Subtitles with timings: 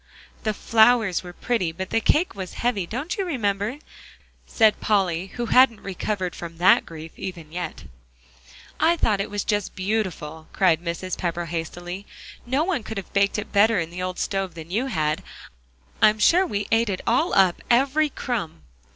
[0.41, 3.77] "The flowers were pretty, but the cake was heavy, don't you remember?"
[4.47, 7.83] said Polly, who hadn't recovered from that grief even yet.
[8.79, 11.15] "I thought it was just beautiful," cried Mrs.
[11.19, 12.07] Pepper hastily.
[12.47, 15.21] "No one could have baked it better in the old stove you had.
[16.01, 18.63] I'm sure we ate it all up, every crumb."